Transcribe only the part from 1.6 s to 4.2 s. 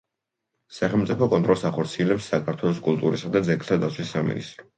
ახორციელებს საქართველოს კულტურის და ძეგლთა დაცვის